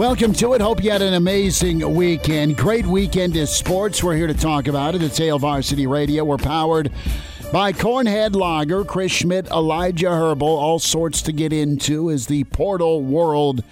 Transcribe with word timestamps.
Welcome 0.00 0.32
to 0.36 0.54
it. 0.54 0.62
Hope 0.62 0.82
you 0.82 0.90
had 0.90 1.02
an 1.02 1.12
amazing 1.12 1.94
weekend. 1.94 2.56
Great 2.56 2.86
weekend 2.86 3.36
is 3.36 3.50
sports. 3.50 4.02
We're 4.02 4.16
here 4.16 4.28
to 4.28 4.32
talk 4.32 4.66
about 4.66 4.94
it. 4.94 5.02
It's 5.02 5.18
Hail 5.18 5.38
Varsity 5.38 5.86
Radio. 5.86 6.24
We're 6.24 6.38
powered 6.38 6.90
by 7.52 7.74
Cornhead 7.74 8.34
Lager, 8.34 8.82
Chris 8.82 9.12
Schmidt, 9.12 9.48
Elijah 9.48 10.06
Herbel. 10.06 10.40
All 10.40 10.78
sorts 10.78 11.20
to 11.20 11.32
get 11.32 11.52
into 11.52 12.10
as 12.10 12.28
the 12.28 12.44
portal 12.44 13.02
world 13.02 13.62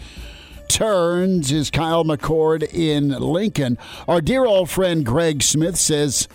turns. 0.69 1.51
Is 1.51 1.71
Kyle 1.71 2.05
McCord 2.05 2.63
in 2.75 3.09
Lincoln? 3.09 3.79
Our 4.07 4.21
dear 4.21 4.45
old 4.45 4.69
friend 4.69 5.07
Greg 5.07 5.43
Smith 5.43 5.79
says, 5.79 6.29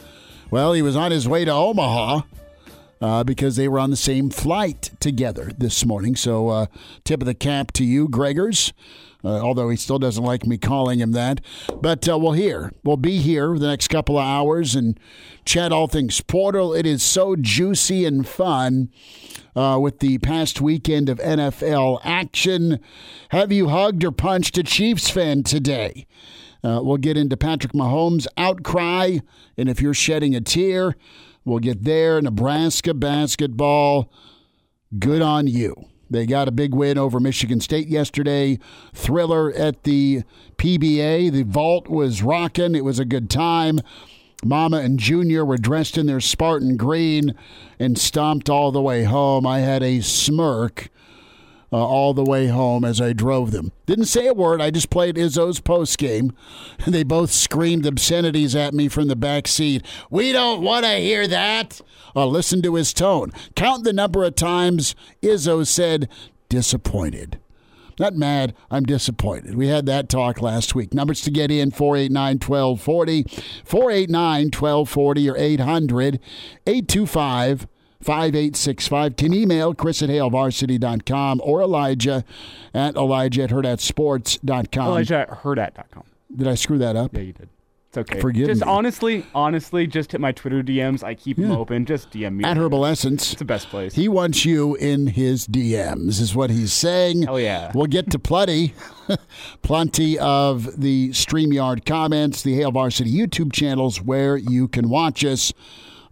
well, 0.49 0.73
he 0.73 0.81
was 0.81 0.95
on 0.95 1.11
his 1.11 1.29
way 1.29 1.45
to 1.45 1.51
Omaha. 1.51 2.21
Uh, 2.99 3.21
because 3.21 3.57
they 3.57 3.67
were 3.67 3.79
on 3.79 3.89
the 3.89 3.97
same 3.97 4.29
flight 4.29 4.89
together 5.01 5.51
this 5.57 5.85
morning. 5.85 6.15
So, 6.15 6.47
uh, 6.47 6.65
tip 7.03 7.19
of 7.19 7.25
the 7.25 7.33
cap 7.33 7.73
to 7.73 7.83
you, 7.83 8.07
Gregors 8.07 8.71
uh, 9.23 9.39
although 9.39 9.69
he 9.69 9.77
still 9.77 9.99
doesn't 9.99 10.23
like 10.23 10.45
me 10.45 10.57
calling 10.57 10.99
him 10.99 11.11
that. 11.13 11.41
But 11.81 12.07
uh, 12.09 12.17
we'll 12.17 12.33
hear. 12.33 12.71
We'll 12.83 12.97
be 12.97 13.19
here 13.19 13.57
the 13.57 13.67
next 13.67 13.87
couple 13.87 14.17
of 14.17 14.25
hours 14.25 14.75
and 14.75 14.99
chat 15.45 15.71
all 15.71 15.87
things 15.87 16.19
Portal. 16.21 16.73
It 16.73 16.85
is 16.85 17.03
so 17.03 17.35
juicy 17.35 18.05
and 18.05 18.27
fun 18.27 18.89
uh, 19.55 19.79
with 19.81 19.99
the 19.99 20.17
past 20.19 20.61
weekend 20.61 21.09
of 21.09 21.19
NFL 21.19 22.01
action. 22.03 22.79
Have 23.29 23.51
you 23.51 23.69
hugged 23.69 24.03
or 24.03 24.11
punched 24.11 24.57
a 24.57 24.63
Chiefs 24.63 25.09
fan 25.09 25.43
today? 25.43 26.05
Uh, 26.63 26.79
we'll 26.81 26.97
get 26.97 27.17
into 27.17 27.35
Patrick 27.35 27.73
Mahomes' 27.73 28.25
outcry, 28.37 29.17
and 29.57 29.67
if 29.67 29.81
you're 29.81 29.93
shedding 29.93 30.33
a 30.33 30.39
tear, 30.39 30.95
we'll 31.43 31.59
get 31.59 31.83
there. 31.83 32.21
Nebraska 32.21 32.93
basketball, 32.93 34.09
good 34.97 35.21
on 35.21 35.47
you. 35.47 35.75
They 36.09 36.25
got 36.25 36.47
a 36.47 36.51
big 36.51 36.73
win 36.73 36.97
over 36.97 37.19
Michigan 37.19 37.59
State 37.59 37.87
yesterday. 37.87 38.59
Thriller 38.93 39.51
at 39.53 39.83
the 39.83 40.23
PBA. 40.57 41.31
The 41.31 41.43
vault 41.43 41.87
was 41.87 42.21
rocking. 42.21 42.75
It 42.75 42.83
was 42.83 42.99
a 42.99 43.05
good 43.05 43.29
time. 43.29 43.79
Mama 44.45 44.77
and 44.77 44.99
Junior 44.99 45.45
were 45.45 45.57
dressed 45.57 45.97
in 45.97 46.05
their 46.05 46.19
Spartan 46.19 46.77
green 46.77 47.33
and 47.79 47.97
stomped 47.97 48.49
all 48.49 48.71
the 48.71 48.81
way 48.81 49.03
home. 49.03 49.47
I 49.47 49.59
had 49.59 49.81
a 49.81 50.01
smirk 50.01 50.89
uh, 51.73 51.77
all 51.77 52.13
the 52.13 52.23
way 52.23 52.47
home 52.47 52.85
as 52.85 53.01
I 53.01 53.13
drove 53.13 53.51
them. 53.51 53.71
Didn't 53.85 54.05
say 54.05 54.27
a 54.27 54.33
word. 54.33 54.61
I 54.61 54.71
just 54.71 54.89
played 54.89 55.15
Izzo's 55.15 55.59
post 55.59 55.97
game. 55.97 56.33
And 56.85 56.93
they 56.93 57.03
both 57.03 57.31
screamed 57.31 57.85
obscenities 57.85 58.55
at 58.55 58.73
me 58.73 58.87
from 58.87 59.07
the 59.07 59.15
back 59.15 59.47
seat. 59.47 59.83
We 60.09 60.31
don't 60.31 60.61
want 60.61 60.85
to 60.85 60.93
hear 60.93 61.27
that. 61.27 61.81
Uh, 62.15 62.27
listen 62.27 62.61
to 62.61 62.75
his 62.75 62.93
tone. 62.93 63.31
Count 63.55 63.83
the 63.83 63.93
number 63.93 64.23
of 64.23 64.35
times 64.35 64.95
Izzo 65.21 65.65
said 65.65 66.09
disappointed. 66.49 67.39
Not 67.99 68.15
mad, 68.15 68.55
I'm 68.71 68.83
disappointed. 68.83 69.55
We 69.55 69.67
had 69.67 69.85
that 69.85 70.09
talk 70.09 70.41
last 70.41 70.73
week. 70.73 70.93
Numbers 70.93 71.21
to 71.21 71.31
get 71.31 71.51
in 71.51 71.69
489 71.71 72.39
1240, 72.39 73.23
489 73.63 74.45
1240 74.45 75.29
or 75.29 75.37
800 75.37 76.19
825 76.65 77.67
5865. 78.03 79.15
Can 79.15 79.33
email 79.33 79.73
Chris 79.73 80.01
at 80.01 80.09
HailVarsity.com 80.09 81.41
or 81.43 81.61
Elijah 81.61 82.23
at 82.73 82.95
Elijah 82.95 83.43
at 83.43 83.49
HurrdatSports.com. 83.49 84.87
Elijah 84.87 85.17
at 85.17 85.29
Hurrdat.com. 85.29 86.03
Did 86.35 86.47
I 86.47 86.55
screw 86.55 86.77
that 86.79 86.95
up? 86.95 87.13
Yeah, 87.13 87.21
you 87.21 87.33
did. 87.33 87.49
It's 87.95 88.09
okay. 88.09 88.19
Forgive 88.19 88.47
just 88.47 88.61
me. 88.61 88.67
honestly, 88.67 89.25
honestly, 89.35 89.85
just 89.85 90.13
hit 90.13 90.19
my 90.19 90.31
Twitter 90.31 90.63
DMs. 90.63 91.03
I 91.03 91.13
keep 91.13 91.37
them 91.37 91.51
open. 91.51 91.85
Just 91.85 92.09
DM 92.09 92.37
me. 92.37 92.43
At 92.43 92.57
Herbal 92.57 92.87
Essence. 92.87 93.33
It's 93.33 93.37
the 93.39 93.45
best 93.45 93.67
place. 93.69 93.93
He 93.93 94.07
wants 94.07 94.45
you 94.45 94.73
in 94.77 95.05
his 95.05 95.47
DMs, 95.47 96.19
is 96.19 96.33
what 96.33 96.49
he's 96.49 96.73
saying. 96.73 97.29
Oh 97.29 97.35
yeah. 97.35 97.71
We'll 97.75 97.85
get 97.85 98.09
to 98.09 98.17
plenty, 98.17 98.73
plenty 99.61 100.17
of 100.17 100.81
the 100.81 101.09
StreamYard 101.09 101.85
comments, 101.85 102.41
the 102.41 102.55
Hail 102.55 102.71
Varsity 102.71 103.13
YouTube 103.13 103.53
channels 103.53 104.01
where 104.01 104.37
you 104.37 104.67
can 104.67 104.89
watch 104.89 105.23
us. 105.23 105.53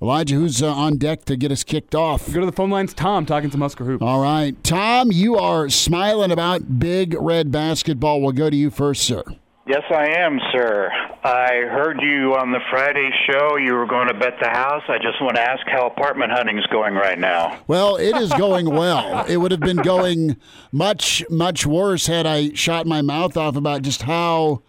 Elijah, 0.02 0.34
who's 0.34 0.64
uh, 0.64 0.74
on 0.74 0.98
deck 0.98 1.26
to 1.26 1.36
get 1.36 1.52
us 1.52 1.64
kicked 1.64 1.94
off? 1.94 2.34
Go 2.34 2.40
to 2.40 2.46
the 2.48 2.52
phone 2.52 2.72
lines. 2.72 2.92
Tom 2.92 3.24
talking 3.26 3.52
to 3.52 3.58
Husker 3.58 3.86
Hoop. 3.86 4.02
All 4.02 4.20
right. 4.20 4.62
Tom, 4.64 5.12
you 5.12 5.38
are 5.38 5.70
smiling 5.70 6.32
about 6.32 6.80
big 6.80 7.14
red 7.20 7.52
basketball. 7.52 8.20
We'll 8.20 8.32
go 8.32 8.50
to 8.50 8.56
you 8.56 8.72
first, 8.72 9.04
sir. 9.04 9.24
Yes, 9.68 9.84
I 9.92 10.08
am, 10.18 10.40
sir. 10.52 10.90
I 11.24 11.68
heard 11.70 12.02
you 12.02 12.34
on 12.36 12.52
the 12.52 12.60
Friday 12.72 13.12
show. 13.30 13.58
You 13.58 13.76
were 13.76 13.86
going 13.86 14.08
to 14.08 14.16
bet 14.16 14.34
the 14.42 14.50
house. 14.50 14.82
I 14.90 14.98
just 14.98 15.22
want 15.22 15.36
to 15.36 15.42
ask 15.42 15.62
how 15.68 15.86
apartment 15.86 16.32
hunting's 16.32 16.66
going 16.72 16.96
right 16.96 17.20
now. 17.20 17.60
Well, 17.68 17.96
it 17.98 18.16
is 18.18 18.34
going 18.34 18.72
well. 18.72 19.24
It 19.26 19.38
would 19.38 19.52
have 19.52 19.60
been 19.60 19.78
going 19.78 20.36
much, 20.72 21.24
much 21.30 21.68
worse 21.68 22.08
had 22.08 22.26
I 22.26 22.54
shot 22.56 22.88
my 22.88 23.04
mouth 23.04 23.38
off 23.38 23.56
about 23.56 23.84
just 23.84 24.02
how 24.02 24.64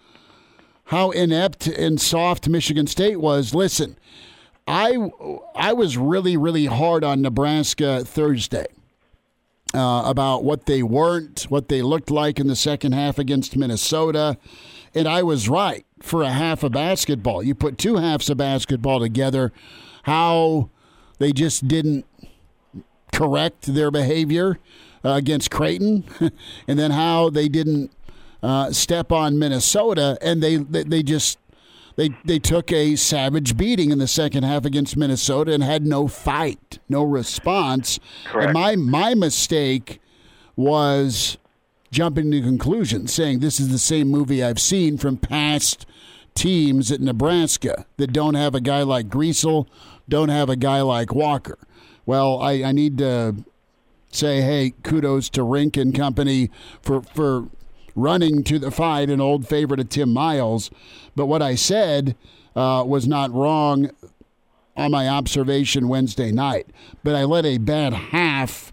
how 0.87 1.10
inept 1.10 1.66
and 1.69 1.99
soft 1.99 2.47
Michigan 2.47 2.87
State 2.87 3.19
was. 3.19 3.54
Listen, 3.54 3.97
I 4.67 5.11
I 5.55 5.73
was 5.73 5.97
really, 5.97 6.37
really 6.37 6.67
hard 6.67 7.05
on 7.05 7.23
Nebraska 7.23 8.05
Thursday. 8.05 8.67
Uh, 9.75 10.03
about 10.05 10.45
what 10.45 10.67
they 10.67 10.83
weren't, 10.83 11.45
what 11.45 11.69
they 11.69 11.81
looked 11.81 12.11
like 12.11 12.39
in 12.39 12.47
the 12.47 12.55
second 12.55 12.93
half 12.93 13.19
against 13.19 13.56
Minnesota. 13.56 14.37
And 14.95 15.09
I 15.09 15.23
was 15.23 15.49
right 15.49 15.87
for 16.03 16.23
a 16.23 16.28
half 16.28 16.62
of 16.62 16.73
basketball. 16.73 17.43
You 17.43 17.55
put 17.55 17.78
two 17.78 17.97
halves 17.97 18.28
of 18.28 18.37
basketball 18.37 19.00
together, 19.00 19.50
how 20.03 20.69
they 21.19 21.33
just 21.33 21.67
didn't 21.67 22.05
correct 23.12 23.75
their 23.75 23.91
behavior 23.91 24.59
uh, 25.05 25.11
against 25.11 25.50
Creighton, 25.50 26.05
and 26.69 26.79
then 26.79 26.91
how 26.91 27.31
they 27.31 27.49
didn't 27.49 27.93
uh, 28.43 28.73
step 28.73 29.12
on 29.12 29.39
Minnesota, 29.39 30.19
and 30.21 30.43
they 30.43 30.56
they, 30.56 30.83
they 30.83 31.03
just 31.03 31.39
they 31.97 32.11
they 32.25 32.39
took 32.39 32.73
a 32.73 32.97
savage 32.97 33.57
beating 33.57 33.91
in 33.91 33.99
the 33.99 34.07
second 34.07 34.45
half 34.45 34.65
against 34.65 34.97
Minnesota 34.97 35.53
and 35.53 35.63
had 35.63 35.87
no 35.87 36.09
fight, 36.09 36.79
no 36.89 37.03
response. 37.03 37.99
Correct. 38.25 38.47
And 38.47 38.55
my 38.55 38.77
my 38.77 39.15
mistake 39.15 40.01
was 40.57 41.39
jumping 41.91 42.31
to 42.31 42.41
conclusions, 42.41 43.13
saying 43.13 43.39
this 43.39 43.61
is 43.61 43.71
the 43.71 43.79
same 43.79 44.09
movie 44.09 44.43
I've 44.43 44.61
seen 44.61 44.99
from 44.99 45.17
past 45.17 45.87
teams 46.35 46.91
at 46.91 47.01
Nebraska 47.01 47.87
that 47.99 48.13
don't 48.13 48.35
have 48.35 48.55
a 48.55 48.61
guy 48.61 48.83
like 48.83 49.09
Greasel, 49.09 49.67
don't 50.09 50.31
have 50.31 50.49
a 50.49 50.57
guy 50.57 50.81
like 50.81 51.15
Walker. 51.15 51.59
Well, 52.07 52.41
I, 52.41 52.63
I 52.65 52.73
need 52.73 52.99
to 52.99 53.37
say, 54.11 54.41
hey, 54.41 54.73
kudos 54.83 55.29
to 55.31 55.43
Rienk 55.43 55.81
and 55.81 55.95
company 55.95 56.51
for 56.81 57.03
for 57.03 57.49
running 57.95 58.43
to 58.45 58.59
the 58.59 58.71
fight, 58.71 59.11
an 59.11 59.21
old 59.21 59.47
favorite 59.47 59.81
of 59.81 59.89
Tim 59.89 60.13
Miles. 60.13 60.71
But 61.15 61.27
what 61.27 61.43
I 61.43 61.55
said 61.55 62.17
uh, 62.57 62.85
was 62.87 63.07
not 63.07 63.33
wrong 63.33 63.91
on 64.77 64.91
my 64.91 65.09
observation 65.09 65.89
Wednesday 65.89 66.33
night. 66.33 66.67
But 67.05 67.15
I 67.15 67.25
let 67.25 67.45
a 67.45 67.59
bad 67.59 67.93
half 67.93 68.73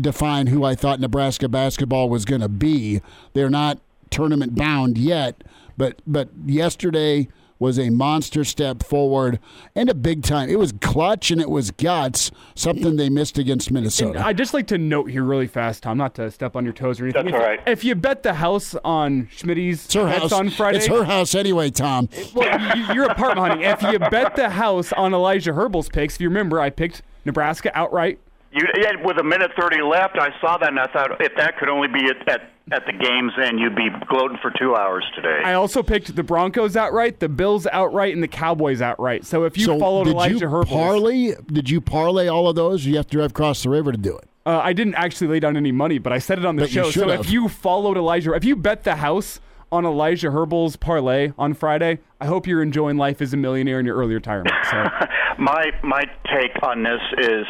define 0.00 0.46
who 0.46 0.64
I 0.64 0.74
thought 0.74 1.00
Nebraska 1.00 1.48
basketball 1.48 2.08
was 2.08 2.24
going 2.24 2.40
to 2.40 2.48
be. 2.48 3.00
They're 3.34 3.50
not 3.50 3.78
tournament 4.10 4.54
bound 4.54 4.96
yet, 4.96 5.42
but 5.76 6.00
but 6.06 6.28
yesterday 6.44 7.28
was 7.58 7.78
a 7.78 7.90
monster 7.90 8.44
step 8.44 8.82
forward 8.82 9.38
and 9.74 9.88
a 9.88 9.94
big 9.94 10.22
time. 10.22 10.48
It 10.48 10.58
was 10.58 10.72
clutch 10.80 11.30
and 11.30 11.40
it 11.40 11.50
was 11.50 11.70
guts, 11.70 12.30
something 12.54 12.96
they 12.96 13.08
missed 13.08 13.38
against 13.38 13.70
Minnesota. 13.70 14.24
I'd 14.24 14.36
just 14.36 14.54
like 14.54 14.66
to 14.68 14.78
note 14.78 15.10
here 15.10 15.22
really 15.22 15.46
fast, 15.46 15.82
Tom, 15.82 15.98
not 15.98 16.14
to 16.16 16.30
step 16.30 16.56
on 16.56 16.64
your 16.64 16.74
toes 16.74 17.00
or 17.00 17.04
anything. 17.04 17.24
That's 17.24 17.34
if, 17.34 17.40
all 17.40 17.48
right. 17.48 17.60
If 17.66 17.84
you 17.84 17.94
bet 17.94 18.22
the 18.22 18.34
house 18.34 18.74
on 18.84 19.26
Schmitty's 19.28 19.84
it's 19.86 19.94
her 19.94 20.08
house. 20.08 20.32
on 20.32 20.50
Friday, 20.50 20.78
It's 20.78 20.86
her 20.86 21.04
house 21.04 21.34
anyway, 21.34 21.70
Tom. 21.70 22.08
well, 22.34 22.76
you, 22.76 22.94
you're 22.94 23.10
apartment 23.10 23.48
hunting. 23.48 23.68
If 23.68 23.82
you 23.82 23.98
bet 23.98 24.36
the 24.36 24.50
house 24.50 24.92
on 24.92 25.14
Elijah 25.14 25.52
Herbel's 25.52 25.88
picks, 25.88 26.16
if 26.16 26.20
you 26.20 26.28
remember, 26.28 26.60
I 26.60 26.70
picked 26.70 27.02
Nebraska 27.24 27.70
outright. 27.74 28.18
You, 28.52 28.66
with 29.04 29.18
a 29.18 29.24
minute 29.24 29.50
thirty 29.58 29.82
left, 29.82 30.16
I 30.18 30.30
saw 30.40 30.56
that 30.58 30.68
and 30.68 30.78
I 30.78 30.86
thought 30.86 31.20
if 31.20 31.34
that 31.36 31.58
could 31.58 31.68
only 31.68 31.88
be 31.88 32.08
at 32.08 32.26
at, 32.28 32.50
at 32.72 32.84
the 32.84 32.92
games, 32.92 33.32
then 33.38 33.58
you'd 33.58 33.76
be 33.76 33.88
gloating 34.08 34.38
for 34.42 34.52
two 34.58 34.74
hours 34.74 35.04
today. 35.14 35.40
I 35.44 35.54
also 35.54 35.82
picked 35.82 36.14
the 36.14 36.22
Broncos 36.22 36.76
outright, 36.76 37.20
the 37.20 37.28
Bills 37.28 37.66
outright, 37.68 38.12
and 38.12 38.22
the 38.22 38.28
Cowboys 38.28 38.82
outright. 38.82 39.24
So 39.24 39.44
if 39.44 39.56
you 39.56 39.66
so 39.66 39.78
followed 39.78 40.04
did 40.04 40.14
Elijah 40.14 40.34
you 40.34 40.48
Herbel, 40.48 40.66
parlay? 40.66 41.34
Did 41.46 41.70
you 41.70 41.80
parlay 41.80 42.26
all 42.26 42.48
of 42.48 42.56
those? 42.56 42.84
Or 42.84 42.90
you 42.90 42.96
have 42.96 43.06
to 43.06 43.16
drive 43.16 43.30
across 43.30 43.62
the 43.62 43.70
river 43.70 43.92
to 43.92 43.98
do 43.98 44.16
it. 44.16 44.28
uh, 44.46 44.60
I 44.62 44.72
didn't 44.72 44.94
actually 44.94 45.28
lay 45.28 45.40
down 45.40 45.56
any 45.56 45.72
money, 45.72 45.98
but 45.98 46.12
I 46.12 46.18
said 46.18 46.38
it 46.38 46.44
on 46.44 46.56
the 46.56 46.62
But 46.62 46.70
show. 46.70 46.90
So 46.90 47.08
have. 47.08 47.20
if 47.20 47.30
you 47.30 47.48
followed 47.48 47.96
Elijah, 47.96 48.32
if 48.34 48.44
you 48.44 48.56
bet 48.56 48.82
the 48.82 48.96
house 48.96 49.40
on 49.72 49.84
Elijah 49.84 50.30
Herbel's 50.30 50.76
parlay 50.76 51.32
on 51.38 51.54
Friday. 51.54 51.98
I 52.20 52.26
hope 52.26 52.46
you're 52.46 52.62
enjoying 52.62 52.96
life 52.96 53.20
as 53.20 53.32
a 53.34 53.36
millionaire 53.36 53.80
in 53.80 53.86
your 53.86 53.96
early 53.96 54.14
retirement. 54.14 54.54
So. 54.70 54.84
my 55.38 55.70
my 55.82 56.04
take 56.26 56.52
on 56.62 56.82
this 56.82 57.00
is 57.18 57.44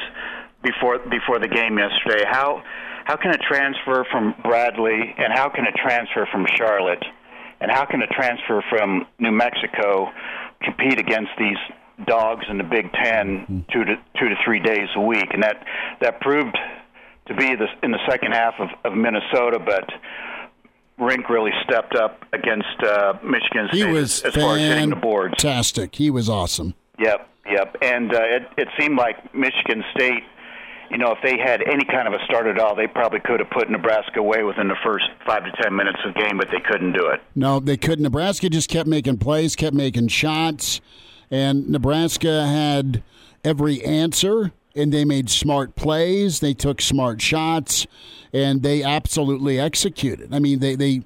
before 0.67 0.99
before 0.99 1.39
the 1.39 1.49
game 1.49 1.79
yesterday. 1.79 2.25
How 2.27 2.63
how 3.05 3.17
can 3.17 3.31
it 3.31 3.41
transfer 3.47 4.05
from 4.11 4.35
Bradley 4.43 5.15
and 5.17 5.33
how 5.33 5.49
can 5.49 5.65
it 5.65 5.75
transfer 5.79 6.27
from 6.33 6.45
Charlotte 6.59 7.05
and 7.61 7.71
how 7.71 7.85
can 7.85 8.03
it 8.03 8.11
transfer 8.11 8.63
from 8.69 9.07
New 9.19 9.31
Mexico 9.31 10.11
compete 10.63 10.99
against 10.99 11.31
these 11.39 11.57
dogs 12.07 12.45
in 12.51 12.59
the 12.59 12.65
Big 12.65 12.93
Ten 12.93 13.65
two 13.73 13.85
to 13.85 13.97
two 14.19 14.29
to 14.29 14.35
three 14.45 14.61
days 14.61 14.89
a 14.97 15.01
week, 15.01 15.29
and 15.33 15.43
that 15.43 15.65
that 16.01 16.21
proved 16.21 16.57
to 17.29 17.35
be 17.35 17.55
the, 17.55 17.67
in 17.83 17.91
the 17.91 17.99
second 18.09 18.33
half 18.33 18.55
of, 18.59 18.69
of 18.85 18.97
Minnesota, 18.97 19.59
but. 19.59 19.89
Rienk 20.99 21.29
really 21.29 21.51
stepped 21.63 21.95
up 21.95 22.25
against 22.33 22.83
uh, 22.83 23.13
Michigan 23.23 23.69
State 23.69 23.77
he 23.77 23.85
was 23.85 24.23
as 24.23 24.35
far 24.35 24.57
as 24.57 24.63
hitting 24.63 24.89
the 24.89 24.97
boards. 24.97 25.35
Fantastic. 25.43 25.95
He 25.95 26.09
was 26.09 26.31
awesome. 26.31 26.73
Yep, 26.99 27.29
yep. 27.51 27.77
And 27.83 28.15
uh, 28.15 28.21
it, 28.23 28.49
it 28.57 28.69
seemed 28.81 28.97
like 28.97 29.35
Michigan 29.35 29.85
State, 29.95 30.23
you 30.91 30.99
know, 30.99 31.13
if 31.13 31.19
they 31.23 31.39
had 31.39 31.63
any 31.63 31.85
kind 31.85 32.07
of 32.09 32.15
a 32.15 32.25
start 32.25 32.47
at 32.47 32.59
all, 32.59 32.75
they 32.75 32.87
probably 32.87 33.21
could 33.21 33.41
have 33.41 33.51
put 33.51 33.71
Nebraska 33.71 34.21
away 34.21 34.43
within 34.43 34.69
the 34.69 34.77
first 34.85 35.05
five 35.27 35.45
to 35.45 35.53
ten 35.63 35.75
minutes 35.75 35.99
of 36.05 36.15
the 36.15 36.21
game, 36.21 36.39
but 36.39 36.49
they 36.51 36.61
couldn't 36.61 36.93
do 36.93 37.07
it. 37.07 37.21
No, 37.35 37.61
they 37.61 37.77
couldn't. 37.77 38.03
Nebraska 38.03 38.49
just 38.49 38.69
kept 38.71 38.89
making 38.89 39.19
plays, 39.19 39.57
kept 39.57 39.75
making 39.75 40.09
shots, 40.09 40.81
and 41.31 41.69
Nebraska 41.69 42.47
had 42.47 43.03
every 43.45 43.85
answer, 43.85 44.53
and 44.75 44.93
they 44.93 45.05
made 45.05 45.31
smart 45.31 45.75
plays. 45.75 46.41
They 46.41 46.55
took 46.55 46.81
smart 46.81 47.21
shots, 47.21 47.87
and 48.33 48.63
they 48.63 48.83
absolutely 48.83 49.59
executed. 49.59 50.35
I 50.35 50.39
mean, 50.39 50.61
they 50.61 50.77
they 50.77 51.03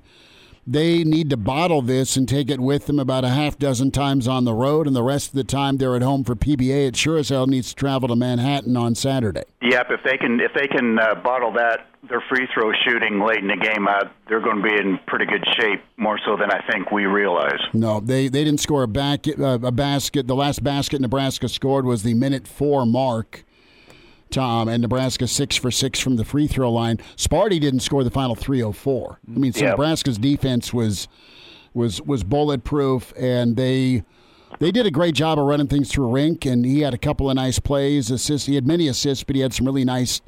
they 0.66 1.04
need 1.04 1.30
to 1.30 1.36
bottle 1.36 1.82
this 1.82 2.16
and 2.16 2.28
take 2.28 2.50
it 2.50 2.60
with 2.60 2.86
them 2.86 2.98
about 2.98 3.24
a 3.24 3.30
half 3.30 3.58
dozen 3.58 3.90
times 3.90 4.28
on 4.28 4.44
the 4.44 4.54
road, 4.54 4.86
and 4.86 4.94
the 4.94 5.02
rest 5.02 5.28
of 5.28 5.34
the 5.34 5.44
time 5.44 5.78
they're 5.78 5.96
at 5.96 6.02
home 6.02 6.24
for 6.24 6.34
PBA. 6.34 6.88
It 6.88 6.96
sure 6.96 7.18
as 7.18 7.30
hell 7.30 7.46
needs 7.46 7.70
to 7.70 7.74
travel 7.74 8.08
to 8.08 8.16
Manhattan 8.16 8.76
on 8.76 8.94
Saturday. 8.94 9.44
Yep, 9.62 9.86
if 9.90 10.00
they 10.04 10.16
can 10.16 10.40
if 10.40 10.52
they 10.54 10.68
can 10.68 10.98
uh, 10.98 11.14
bottle 11.16 11.52
that 11.52 11.86
their 12.08 12.22
free 12.28 12.48
throw 12.54 12.72
shooting 12.84 13.20
late 13.20 13.38
in 13.38 13.48
the 13.48 13.56
game, 13.56 13.86
uh, 13.86 14.04
they're 14.28 14.40
going 14.40 14.62
to 14.62 14.62
be 14.62 14.74
in 14.74 14.98
pretty 15.06 15.26
good 15.26 15.44
shape, 15.58 15.82
more 15.96 16.18
so 16.24 16.36
than 16.36 16.50
I 16.50 16.60
think 16.70 16.90
we 16.90 17.06
realize. 17.06 17.60
No, 17.72 18.00
they 18.00 18.28
they 18.28 18.44
didn't 18.44 18.60
score 18.60 18.82
a 18.82 18.88
back 18.88 19.26
uh, 19.28 19.58
a 19.62 19.72
basket. 19.72 20.26
The 20.26 20.36
last 20.36 20.62
basket 20.62 21.00
Nebraska 21.00 21.48
scored 21.48 21.84
was 21.84 22.02
the 22.02 22.14
minute 22.14 22.46
four 22.46 22.86
mark. 22.86 23.44
Tom 24.30 24.68
and 24.68 24.82
Nebraska 24.82 25.26
six 25.26 25.56
for 25.56 25.70
six 25.70 25.98
from 26.00 26.16
the 26.16 26.24
free 26.24 26.46
throw 26.46 26.70
line. 26.72 26.98
Sparty 27.16 27.60
didn't 27.60 27.80
score 27.80 28.04
the 28.04 28.10
final 28.10 28.34
three 28.34 28.62
oh 28.62 28.72
four. 28.72 29.18
I 29.28 29.38
mean, 29.38 29.52
so. 29.52 29.66
Nebraska's 29.66 30.18
defense 30.18 30.72
was 30.72 31.08
was 31.74 32.00
was 32.02 32.24
bulletproof, 32.24 33.12
and 33.18 33.56
they 33.56 34.02
they 34.58 34.72
did 34.72 34.84
a 34.84 34.90
great 34.90 35.14
job 35.14 35.38
of 35.38 35.44
running 35.46 35.68
things 35.68 35.90
through 35.90 36.08
Rienk. 36.08 36.50
And 36.50 36.64
he 36.64 36.80
had 36.80 36.92
a 36.92 36.98
couple 36.98 37.30
of 37.30 37.36
nice 37.36 37.60
plays, 37.60 38.10
assists. 38.10 38.46
He 38.48 38.56
had 38.56 38.66
many 38.66 38.88
assists, 38.88 39.22
but 39.22 39.36
he 39.36 39.42
had 39.42 39.54
some 39.54 39.64
really 39.64 39.84
nice 39.84 40.20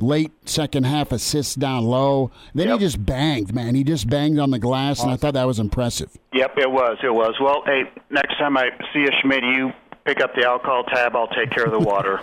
late 0.00 0.30
second 0.46 0.84
half 0.84 1.12
assists 1.12 1.54
down 1.54 1.84
low. 1.84 2.30
Then 2.54 2.68
Yep. 2.68 2.78
he 2.78 2.84
just 2.86 3.04
banged, 3.06 3.54
man. 3.54 3.74
He 3.74 3.82
just 3.84 4.08
banged 4.08 4.38
on 4.38 4.50
the 4.50 4.58
glass, 4.58 5.02
and 5.02 5.10
I 5.10 5.16
thought 5.16 5.32
that 5.34 5.46
was 5.46 5.58
impressive. 5.58 6.10
Yep, 6.34 6.58
it 6.58 6.70
was. 6.70 6.98
It 7.02 7.12
was. 7.14 7.34
Well, 7.40 7.62
hey, 7.64 7.82
next 8.10 8.36
time 8.38 8.56
I 8.58 8.68
see 8.92 9.00
you, 9.00 9.08
Schmidt, 9.22 9.42
you 9.44 9.72
pick 10.10 10.22
up 10.22 10.34
the 10.34 10.44
alcohol 10.44 10.82
tab. 10.84 11.14
I'll 11.14 11.28
take 11.28 11.50
care 11.50 11.64
of 11.64 11.70
the 11.70 11.78
water. 11.78 12.20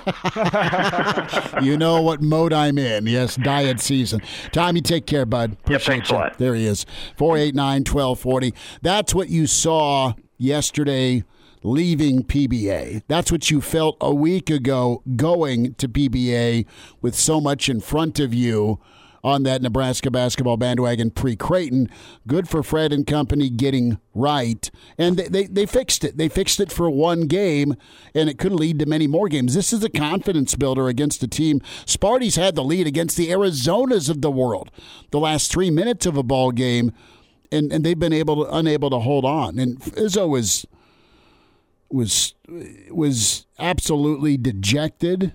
you 1.65 1.77
know 1.77 2.01
what 2.01 2.21
mode 2.21 2.51
I'm 2.51 2.77
in. 2.77 3.05
Yes, 3.05 3.37
diet 3.37 3.79
season. 3.79 4.21
Tommy, 4.51 4.81
take 4.81 5.05
care, 5.05 5.25
bud. 5.25 5.53
Appreciate 5.53 5.85
thanks 5.85 6.09
a 6.09 6.13
lot. 6.13 6.37
There 6.37 6.53
he 6.53 6.65
is. 6.65 6.85
489 7.17 7.79
1240. 7.81 8.53
That's 8.81 9.15
what 9.15 9.29
you 9.29 9.47
saw 9.47 10.13
yesterday 10.37 11.23
leaving 11.63 12.23
PBA. 12.23 13.03
That's 13.07 13.31
what 13.31 13.49
you 13.49 13.61
felt 13.61 13.95
a 14.01 14.13
week 14.13 14.49
ago 14.49 15.01
going 15.15 15.75
to 15.75 15.87
PBA 15.87 16.65
with 17.01 17.15
so 17.15 17.39
much 17.39 17.69
in 17.69 17.79
front 17.79 18.19
of 18.19 18.33
you 18.33 18.79
on 19.27 19.43
that 19.43 19.61
Nebraska 19.61 20.09
basketball 20.09 20.55
bandwagon 20.55 21.11
pre 21.11 21.35
Creighton. 21.35 21.89
Good 22.25 22.47
for 22.47 22.63
Fred 22.63 22.93
and 22.93 23.05
company 23.05 23.49
getting 23.49 23.99
right. 24.13 24.71
And 24.97 25.17
they, 25.17 25.27
they, 25.27 25.43
they 25.47 25.65
fixed 25.65 26.05
it. 26.05 26.17
They 26.17 26.29
fixed 26.29 26.61
it 26.61 26.71
for 26.71 26.89
one 26.89 27.27
game, 27.27 27.75
and 28.15 28.29
it 28.29 28.37
could 28.37 28.53
lead 28.53 28.79
to 28.79 28.85
many 28.85 29.05
more 29.05 29.27
games. 29.27 29.53
This 29.53 29.73
is 29.73 29.83
a 29.83 29.89
confidence 29.89 30.55
builder 30.55 30.87
against 30.87 31.21
a 31.23 31.27
team. 31.27 31.61
Sparty's 31.85 32.37
had 32.37 32.55
the 32.55 32.63
lead 32.63 32.87
against 32.87 33.17
the 33.17 33.27
Arizonas 33.27 34.09
of 34.09 34.21
the 34.21 34.31
world 34.31 34.71
the 35.11 35.19
last 35.19 35.51
three 35.51 35.69
minutes 35.69 36.05
of 36.05 36.15
a 36.15 36.23
ball 36.23 36.51
game. 36.51 36.93
And, 37.51 37.71
and 37.71 37.83
they've 37.83 37.99
been 37.99 38.13
able 38.13 38.45
to, 38.45 38.55
unable 38.55 38.89
to 38.89 38.99
hold 38.99 39.25
on. 39.25 39.59
And 39.59 39.79
Izzo 39.79 40.29
was 40.29 40.65
was 41.89 42.33
was 42.89 43.45
absolutely 43.59 44.37
dejected. 44.37 45.33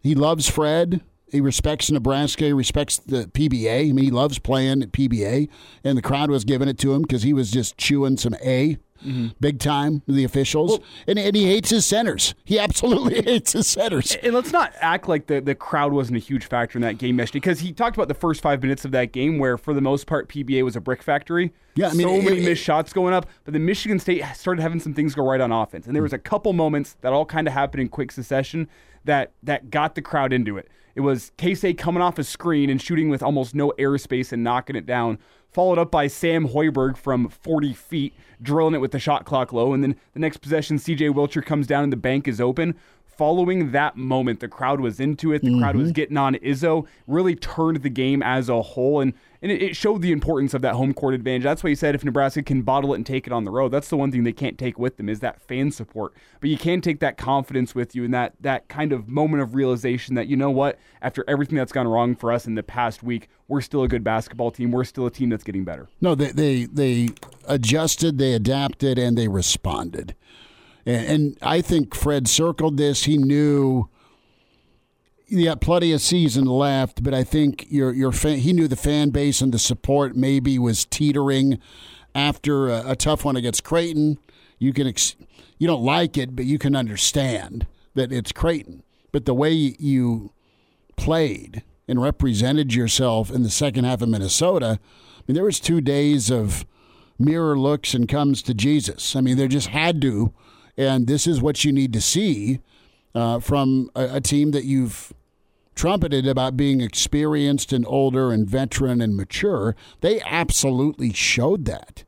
He 0.00 0.14
loves 0.14 0.48
Fred. 0.48 1.00
He 1.34 1.40
respects 1.40 1.90
Nebraska. 1.90 2.44
He 2.44 2.52
respects 2.52 2.98
the 2.98 3.24
PBA. 3.24 3.90
I 3.90 3.92
mean, 3.92 4.04
he 4.04 4.10
loves 4.12 4.38
playing 4.38 4.84
at 4.84 4.92
PBA, 4.92 5.48
and 5.82 5.98
the 5.98 6.02
crowd 6.02 6.30
was 6.30 6.44
giving 6.44 6.68
it 6.68 6.78
to 6.78 6.94
him 6.94 7.02
because 7.02 7.24
he 7.24 7.32
was 7.32 7.50
just 7.50 7.76
chewing 7.76 8.18
some 8.18 8.34
A, 8.34 8.78
mm-hmm. 9.04 9.30
big 9.40 9.58
time. 9.58 10.02
The 10.06 10.22
officials, 10.22 10.78
and, 11.08 11.18
and 11.18 11.34
he 11.34 11.46
hates 11.46 11.70
his 11.70 11.84
centers. 11.84 12.36
He 12.44 12.56
absolutely 12.60 13.20
hates 13.24 13.52
his 13.52 13.66
centers. 13.66 14.14
And 14.22 14.32
let's 14.32 14.52
not 14.52 14.74
act 14.78 15.08
like 15.08 15.26
the, 15.26 15.40
the 15.40 15.56
crowd 15.56 15.92
wasn't 15.92 16.18
a 16.18 16.20
huge 16.20 16.46
factor 16.46 16.78
in 16.78 16.82
that 16.82 16.98
game 16.98 17.18
yesterday 17.18 17.40
because 17.40 17.58
he 17.58 17.72
talked 17.72 17.96
about 17.96 18.06
the 18.06 18.14
first 18.14 18.40
five 18.40 18.62
minutes 18.62 18.84
of 18.84 18.92
that 18.92 19.10
game 19.10 19.40
where, 19.40 19.58
for 19.58 19.74
the 19.74 19.80
most 19.80 20.06
part, 20.06 20.28
PBA 20.28 20.62
was 20.62 20.76
a 20.76 20.80
brick 20.80 21.02
factory. 21.02 21.52
Yeah, 21.74 21.88
I 21.88 21.94
mean, 21.94 22.06
so 22.06 22.14
it- 22.14 22.22
many 22.22 22.42
it- 22.42 22.44
missed 22.44 22.62
shots 22.62 22.92
going 22.92 23.12
up. 23.12 23.26
But 23.42 23.54
then 23.54 23.66
Michigan 23.66 23.98
State 23.98 24.22
started 24.36 24.62
having 24.62 24.78
some 24.78 24.94
things 24.94 25.16
go 25.16 25.28
right 25.28 25.40
on 25.40 25.50
offense, 25.50 25.88
and 25.88 25.96
there 25.96 26.02
hmm. 26.02 26.04
was 26.04 26.12
a 26.12 26.18
couple 26.18 26.52
moments 26.52 26.96
that 27.00 27.12
all 27.12 27.26
kind 27.26 27.48
of 27.48 27.54
happened 27.54 27.80
in 27.80 27.88
quick 27.88 28.12
succession 28.12 28.68
that 29.02 29.32
that 29.42 29.70
got 29.70 29.96
the 29.96 30.02
crowd 30.02 30.32
into 30.32 30.56
it. 30.58 30.68
It 30.94 31.00
was 31.00 31.32
Keisei 31.38 31.76
coming 31.76 32.02
off 32.02 32.18
a 32.18 32.24
screen 32.24 32.70
and 32.70 32.80
shooting 32.80 33.08
with 33.08 33.22
almost 33.22 33.54
no 33.54 33.72
airspace 33.78 34.32
and 34.32 34.44
knocking 34.44 34.76
it 34.76 34.86
down, 34.86 35.18
followed 35.50 35.78
up 35.78 35.90
by 35.90 36.06
Sam 36.06 36.48
Hoiberg 36.48 36.96
from 36.96 37.28
40 37.28 37.72
feet, 37.72 38.14
drilling 38.40 38.74
it 38.74 38.80
with 38.80 38.92
the 38.92 38.98
shot 38.98 39.24
clock 39.24 39.52
low. 39.52 39.72
And 39.72 39.82
then 39.82 39.96
the 40.12 40.20
next 40.20 40.38
possession, 40.38 40.76
CJ 40.76 41.10
Wilcher 41.12 41.44
comes 41.44 41.66
down 41.66 41.84
and 41.84 41.92
the 41.92 41.96
bank 41.96 42.28
is 42.28 42.40
open. 42.40 42.76
Following 43.16 43.70
that 43.72 43.96
moment, 43.96 44.40
the 44.40 44.48
crowd 44.48 44.80
was 44.80 44.98
into 44.98 45.32
it. 45.32 45.42
The 45.42 45.58
crowd 45.58 45.76
was 45.76 45.88
mm-hmm. 45.88 45.92
getting 45.92 46.16
on 46.16 46.34
Izzo, 46.36 46.86
really 47.06 47.36
turned 47.36 47.82
the 47.82 47.88
game 47.88 48.22
as 48.22 48.48
a 48.48 48.60
whole, 48.60 49.00
and, 49.00 49.12
and 49.40 49.52
it, 49.52 49.62
it 49.62 49.76
showed 49.76 50.02
the 50.02 50.10
importance 50.10 50.52
of 50.52 50.62
that 50.62 50.74
home 50.74 50.92
court 50.92 51.14
advantage. 51.14 51.44
That's 51.44 51.62
why 51.62 51.70
he 51.70 51.76
said 51.76 51.94
if 51.94 52.02
Nebraska 52.02 52.42
can 52.42 52.62
bottle 52.62 52.92
it 52.92 52.96
and 52.96 53.06
take 53.06 53.26
it 53.26 53.32
on 53.32 53.44
the 53.44 53.52
road, 53.52 53.70
that's 53.70 53.88
the 53.88 53.96
one 53.96 54.10
thing 54.10 54.24
they 54.24 54.32
can't 54.32 54.58
take 54.58 54.78
with 54.78 54.96
them 54.96 55.08
is 55.08 55.20
that 55.20 55.40
fan 55.40 55.70
support. 55.70 56.12
But 56.40 56.50
you 56.50 56.58
can 56.58 56.80
take 56.80 57.00
that 57.00 57.16
confidence 57.16 57.74
with 57.74 57.94
you 57.94 58.04
and 58.04 58.12
that 58.14 58.34
that 58.40 58.68
kind 58.68 58.92
of 58.92 59.08
moment 59.08 59.42
of 59.42 59.54
realization 59.54 60.16
that 60.16 60.26
you 60.26 60.36
know 60.36 60.50
what, 60.50 60.78
after 61.00 61.24
everything 61.28 61.56
that's 61.56 61.72
gone 61.72 61.86
wrong 61.86 62.16
for 62.16 62.32
us 62.32 62.46
in 62.46 62.56
the 62.56 62.62
past 62.62 63.02
week, 63.02 63.28
we're 63.46 63.60
still 63.60 63.84
a 63.84 63.88
good 63.88 64.02
basketball 64.02 64.50
team. 64.50 64.72
We're 64.72 64.84
still 64.84 65.06
a 65.06 65.10
team 65.10 65.28
that's 65.28 65.44
getting 65.44 65.64
better. 65.64 65.88
No, 66.00 66.14
they 66.14 66.32
they 66.32 66.64
they 66.64 67.10
adjusted, 67.46 68.18
they 68.18 68.32
adapted, 68.32 68.98
and 68.98 69.16
they 69.16 69.28
responded. 69.28 70.16
And, 70.86 71.06
and 71.06 71.38
I 71.42 71.60
think 71.60 71.94
Fred 71.94 72.28
circled 72.28 72.76
this. 72.76 73.04
He 73.04 73.16
knew 73.16 73.88
he 75.26 75.44
got 75.44 75.60
plenty 75.60 75.92
of 75.92 76.00
season 76.00 76.44
left, 76.44 77.02
but 77.02 77.14
I 77.14 77.24
think 77.24 77.66
your 77.70 77.92
your 77.92 78.12
fan, 78.12 78.38
he 78.38 78.52
knew 78.52 78.68
the 78.68 78.76
fan 78.76 79.10
base 79.10 79.40
and 79.40 79.52
the 79.52 79.58
support 79.58 80.16
maybe 80.16 80.58
was 80.58 80.84
teetering 80.84 81.58
after 82.14 82.68
a, 82.68 82.90
a 82.90 82.96
tough 82.96 83.24
one 83.24 83.36
against 83.36 83.64
Creighton. 83.64 84.18
You 84.58 84.72
can 84.72 84.86
ex, 84.86 85.16
you 85.58 85.66
don't 85.66 85.82
like 85.82 86.16
it, 86.16 86.36
but 86.36 86.44
you 86.44 86.58
can 86.58 86.76
understand 86.76 87.66
that 87.94 88.12
it's 88.12 88.32
Creighton. 88.32 88.82
But 89.12 89.24
the 89.24 89.34
way 89.34 89.52
you 89.52 90.32
played 90.96 91.62
and 91.86 92.02
represented 92.02 92.74
yourself 92.74 93.30
in 93.30 93.42
the 93.42 93.50
second 93.50 93.84
half 93.84 94.02
of 94.02 94.08
Minnesota, 94.08 94.78
I 94.80 95.22
mean, 95.26 95.34
there 95.34 95.44
was 95.44 95.60
two 95.60 95.80
days 95.80 96.30
of 96.30 96.66
mirror 97.18 97.58
looks 97.58 97.94
and 97.94 98.08
comes 98.08 98.42
to 98.42 98.54
Jesus. 98.54 99.14
I 99.14 99.20
mean, 99.20 99.36
there 99.36 99.48
just 99.48 99.68
had 99.68 100.00
to, 100.02 100.32
and 100.76 101.06
this 101.06 101.26
is 101.26 101.40
what 101.40 101.64
you 101.64 101.72
need 101.72 101.92
to 101.92 102.00
see 102.00 102.60
uh, 103.14 103.40
from 103.40 103.90
a, 103.94 104.16
a 104.16 104.20
team 104.20 104.50
that 104.52 104.64
you've 104.64 105.12
trumpeted 105.74 106.26
about 106.26 106.56
being 106.56 106.80
experienced 106.80 107.72
and 107.72 107.84
older 107.86 108.30
and 108.30 108.48
veteran 108.48 109.00
and 109.00 109.16
mature. 109.16 109.74
They 110.00 110.20
absolutely 110.22 111.12
showed 111.12 111.64
that 111.64 112.04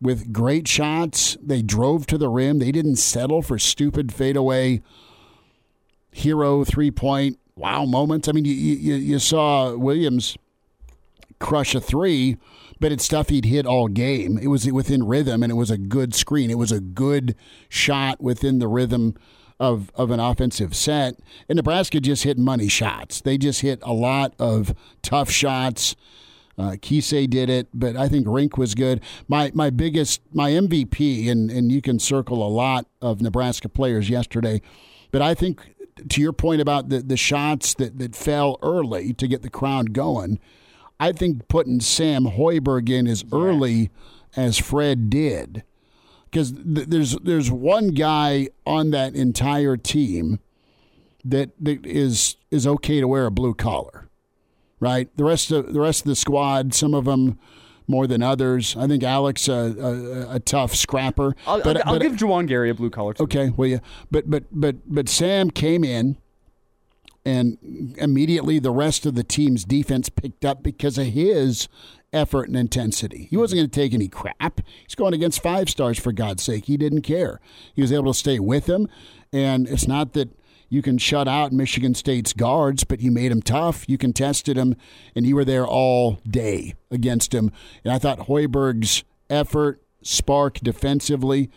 with 0.00 0.32
great 0.32 0.68
shots. 0.68 1.36
They 1.42 1.62
drove 1.62 2.06
to 2.06 2.18
the 2.18 2.28
rim. 2.28 2.58
They 2.58 2.72
didn't 2.72 2.96
settle 2.96 3.42
for 3.42 3.58
stupid 3.58 4.12
fadeaway 4.12 4.82
hero 6.12 6.64
three 6.64 6.92
point 6.92 7.38
wow 7.56 7.84
moments. 7.84 8.28
I 8.28 8.32
mean, 8.32 8.44
you, 8.44 8.54
you, 8.54 8.94
you 8.94 9.18
saw 9.18 9.74
Williams 9.74 10.36
crush 11.40 11.74
a 11.74 11.80
three, 11.80 12.36
but 12.80 12.92
it's 12.92 13.04
stuff 13.04 13.28
he'd 13.28 13.44
hit 13.44 13.66
all 13.66 13.88
game. 13.88 14.38
It 14.38 14.48
was 14.48 14.70
within 14.70 15.06
rhythm 15.06 15.42
and 15.42 15.50
it 15.50 15.56
was 15.56 15.70
a 15.70 15.78
good 15.78 16.14
screen. 16.14 16.50
It 16.50 16.58
was 16.58 16.72
a 16.72 16.80
good 16.80 17.34
shot 17.68 18.20
within 18.20 18.58
the 18.58 18.68
rhythm 18.68 19.14
of, 19.60 19.90
of 19.94 20.10
an 20.10 20.20
offensive 20.20 20.74
set. 20.74 21.18
And 21.48 21.56
Nebraska 21.56 22.00
just 22.00 22.24
hit 22.24 22.38
money 22.38 22.68
shots. 22.68 23.20
They 23.20 23.38
just 23.38 23.60
hit 23.60 23.78
a 23.82 23.92
lot 23.92 24.34
of 24.38 24.74
tough 25.02 25.30
shots. 25.30 25.96
Uh, 26.56 26.72
Keisei 26.72 27.28
did 27.28 27.50
it, 27.50 27.68
but 27.74 27.96
I 27.96 28.08
think 28.08 28.26
Rienk 28.26 28.56
was 28.56 28.74
good. 28.74 29.00
My 29.26 29.50
my 29.54 29.70
biggest 29.70 30.20
my 30.32 30.52
MVP, 30.52 31.28
and 31.28 31.50
and 31.50 31.72
you 31.72 31.82
can 31.82 31.98
circle 31.98 32.46
a 32.46 32.48
lot 32.48 32.86
of 33.02 33.20
Nebraska 33.20 33.68
players 33.68 34.08
yesterday, 34.08 34.62
but 35.10 35.20
I 35.20 35.34
think 35.34 35.74
to 36.08 36.20
your 36.20 36.32
point 36.32 36.60
about 36.60 36.90
the 36.90 37.00
the 37.00 37.16
shots 37.16 37.74
that 37.74 37.98
that 37.98 38.14
fell 38.14 38.58
early 38.62 39.12
to 39.14 39.26
get 39.26 39.42
the 39.42 39.50
crowd 39.50 39.92
going, 39.92 40.38
I 41.00 41.12
think 41.12 41.48
putting 41.48 41.80
Sam 41.80 42.24
Hoiberg 42.24 42.88
in 42.88 43.06
as 43.06 43.24
early 43.32 43.90
as 44.36 44.58
Fred 44.58 45.10
did, 45.10 45.64
because 46.24 46.52
th- 46.52 46.88
there's 46.88 47.16
there's 47.18 47.50
one 47.50 47.88
guy 47.88 48.48
on 48.66 48.90
that 48.90 49.14
entire 49.14 49.76
team 49.76 50.40
that 51.24 51.50
that 51.60 51.84
is 51.84 52.36
is 52.50 52.66
okay 52.66 53.00
to 53.00 53.08
wear 53.08 53.26
a 53.26 53.30
blue 53.30 53.54
collar 53.54 54.04
right? 54.84 55.08
The 55.16 55.24
rest 55.24 55.50
of 55.50 55.72
the 55.72 55.80
rest 55.80 56.02
of 56.02 56.06
the 56.06 56.16
squad, 56.16 56.74
some 56.74 56.94
of 56.94 57.06
them 57.06 57.38
more 57.86 58.06
than 58.06 58.22
others. 58.22 58.76
I 58.76 58.86
think 58.86 59.02
Alex 59.02 59.48
a, 59.48 59.52
a, 59.52 60.34
a 60.36 60.40
tough 60.40 60.74
scrapper. 60.74 61.34
I'll, 61.46 61.62
but, 61.62 61.86
I'll, 61.86 61.94
I'll 61.94 61.98
give 61.98 62.12
Juwan 62.12 62.46
Gary 62.46 62.70
a 62.70 62.74
blue 62.74 62.90
collar. 62.90 63.14
Too. 63.14 63.24
Okay, 63.24 63.50
well, 63.56 63.68
yeah, 63.68 63.78
but 64.10 64.30
but 64.30 64.44
but 64.50 64.76
but 64.86 65.08
Sam 65.08 65.50
came 65.50 65.84
in, 65.84 66.18
and 67.24 67.94
immediately 67.98 68.58
the 68.58 68.70
rest 68.70 69.06
of 69.06 69.14
the 69.14 69.24
team's 69.24 69.64
defense 69.64 70.08
picked 70.08 70.44
up 70.44 70.62
because 70.62 70.98
of 70.98 71.06
his 71.06 71.68
effort 72.12 72.48
and 72.48 72.56
intensity. 72.56 73.26
He 73.30 73.36
wasn't 73.36 73.58
going 73.58 73.70
to 73.70 73.80
take 73.80 73.94
any 73.94 74.08
crap. 74.08 74.60
He's 74.86 74.94
going 74.94 75.14
against 75.14 75.42
five 75.42 75.68
stars 75.68 75.98
for 75.98 76.12
God's 76.12 76.42
sake. 76.42 76.66
He 76.66 76.76
didn't 76.76 77.02
care. 77.02 77.40
He 77.74 77.82
was 77.82 77.92
able 77.92 78.12
to 78.12 78.18
stay 78.18 78.38
with 78.38 78.66
them, 78.66 78.88
and 79.32 79.66
it's 79.68 79.88
not 79.88 80.12
that 80.12 80.30
you 80.68 80.82
can 80.82 80.98
shut 80.98 81.28
out 81.28 81.52
Michigan 81.52 81.94
State's 81.94 82.32
guards, 82.32 82.84
but 82.84 83.00
you 83.00 83.10
made 83.10 83.30
him 83.30 83.42
tough. 83.42 83.84
You 83.88 83.98
contested 83.98 84.56
him, 84.56 84.76
and 85.14 85.26
you 85.26 85.34
were 85.36 85.44
there 85.44 85.66
all 85.66 86.20
day 86.28 86.74
against 86.90 87.34
him. 87.34 87.52
And 87.84 87.92
I 87.92 87.98
thought 87.98 88.20
Hoiberg's 88.20 89.04
effort, 89.30 89.82
spark 90.02 90.58
defensively, 90.60 91.50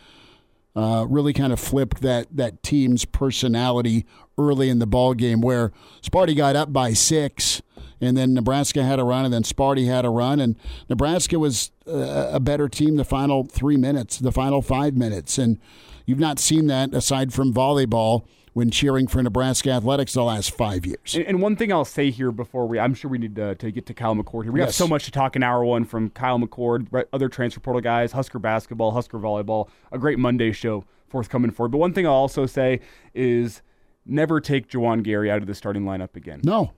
uh, 0.78 1.08
really 1.10 1.34
kind 1.34 1.52
of 1.52 1.60
flipped 1.60 2.02
that 2.02 2.28
that 2.32 2.62
team's 2.62 3.04
personality 3.04 4.06
early 4.38 4.70
in 4.70 4.78
the 4.78 4.86
ball 4.86 5.16
game, 5.16 5.42
where 5.42 5.72
Sparty 6.04 6.38
got 6.38 6.56
up 6.56 6.72
by 6.72 6.94
six, 6.94 7.64
and 8.00 8.16
then 8.16 8.36
Nebraska 8.36 8.84
had 8.84 9.00
a 9.00 9.04
run, 9.04 9.26
and 9.26 9.34
then 9.34 9.42
Sparty 9.42 9.88
had 9.88 10.06
a 10.06 10.10
run, 10.12 10.40
and 10.40 10.56
Nebraska 10.88 11.40
was 11.40 11.72
a, 11.88 12.30
a 12.34 12.40
better 12.40 12.70
team 12.70 12.96
the 12.96 13.04
final 13.04 13.44
three 13.44 13.76
minutes, 13.76 14.20
the 14.20 14.32
final 14.32 14.62
five 14.62 14.96
minutes, 14.96 15.40
and 15.40 15.58
you've 16.06 16.20
not 16.20 16.38
seen 16.38 16.68
that 16.68 16.94
aside 16.94 17.34
from 17.34 17.52
volleyball 17.52 18.26
when 18.58 18.72
cheering 18.72 19.06
for 19.06 19.22
Nebraska 19.22 19.70
athletics 19.70 20.14
the 20.14 20.24
last 20.24 20.50
five 20.50 20.84
years. 20.84 21.14
And, 21.14 21.26
and 21.28 21.42
one 21.44 21.56
thing 21.56 21.72
I'll 21.72 21.86
say 21.86 22.10
here 22.10 22.32
before 22.32 22.68
we, 22.68 22.80
I'm 22.80 22.96
sure 22.96 23.08
we 23.08 23.20
need 23.20 23.36
to, 23.36 23.54
to 23.54 23.70
get 23.70 23.86
to 23.86 23.94
Kyle 23.94 24.16
McCord 24.16 24.46
here. 24.46 24.52
We 24.52 24.62
have 24.62 24.74
so 24.74 24.88
much 24.88 25.06
to 25.06 25.12
talk 25.12 25.36
in 25.36 25.44
hour 25.44 25.64
one 25.64 25.86
from 25.86 26.10
Kyle 26.10 26.40
McCord, 26.40 26.88
other 27.14 27.30
transfer 27.30 27.60
portal 27.60 27.82
guys, 27.82 28.14
Husker 28.14 28.40
basketball, 28.40 28.94
Husker 28.94 29.20
volleyball, 29.20 29.70
a 29.92 30.00
great 30.00 30.18
Monday 30.18 30.52
show 30.52 30.86
forthcoming 31.08 31.52
for. 31.52 31.68
But 31.68 31.78
one 31.78 31.94
thing 31.94 32.08
I'll 32.08 32.14
also 32.14 32.48
say 32.48 32.80
is 33.14 33.62
never 34.08 34.42
take 34.42 34.68
Juwan 34.70 35.04
Gary 35.04 35.30
out 35.30 35.38
of 35.44 35.46
the 35.46 35.54
starting 35.54 35.84
lineup 35.84 36.16
again. 36.16 36.42
No, 36.44 36.72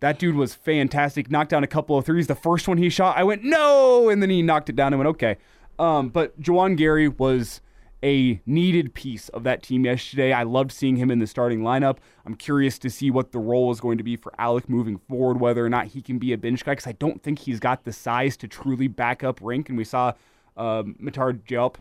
That 0.00 0.18
dude 0.18 0.34
was 0.34 0.52
fantastic. 0.54 1.30
Knocked 1.30 1.48
down 1.48 1.64
a 1.64 1.66
couple 1.66 1.96
of 1.96 2.04
threes. 2.04 2.26
The 2.26 2.34
first 2.34 2.68
one 2.68 2.76
he 2.76 2.90
shot, 2.90 3.16
I 3.16 3.24
went 3.24 3.42
no, 3.42 4.10
and 4.10 4.20
then 4.20 4.28
he 4.28 4.42
knocked 4.42 4.68
it 4.68 4.76
down 4.76 4.92
and 4.92 4.98
went 4.98 5.08
okay. 5.08 5.38
Um, 5.78 6.10
but 6.10 6.38
Juwan 6.42 6.76
Gary 6.76 7.08
was 7.08 7.62
a 8.02 8.40
needed 8.46 8.94
piece 8.94 9.28
of 9.30 9.44
that 9.44 9.62
team 9.62 9.84
yesterday. 9.84 10.32
I 10.32 10.42
loved 10.42 10.72
seeing 10.72 10.96
him 10.96 11.10
in 11.10 11.18
the 11.18 11.26
starting 11.26 11.60
lineup. 11.60 11.98
I'm 12.26 12.34
curious 12.34 12.78
to 12.80 12.90
see 12.90 13.10
what 13.10 13.32
the 13.32 13.38
role 13.38 13.70
is 13.70 13.80
going 13.80 13.98
to 13.98 14.04
be 14.04 14.16
for 14.16 14.32
Allick 14.38 14.68
moving 14.68 14.98
forward, 14.98 15.40
whether 15.40 15.64
or 15.64 15.68
not 15.68 15.86
he 15.86 16.02
can 16.02 16.18
be 16.18 16.32
a 16.32 16.38
bench 16.38 16.64
guy, 16.64 16.72
because 16.72 16.86
I 16.86 16.92
don't 16.92 17.22
think 17.22 17.40
he's 17.40 17.60
got 17.60 17.84
the 17.84 17.92
size 17.92 18.36
to 18.38 18.48
truly 18.48 18.88
back 18.88 19.22
up 19.22 19.40
Rienk. 19.40 19.68
And 19.68 19.78
we 19.78 19.84
saw 19.84 20.14
um, 20.56 20.96
Matar 21.00 21.38
Jelp 21.44 21.76